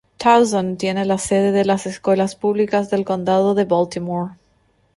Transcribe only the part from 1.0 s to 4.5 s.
la sede de las Escuelas Públicas del Condado de Baltimore.